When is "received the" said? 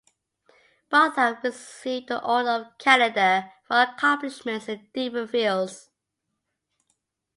1.43-2.25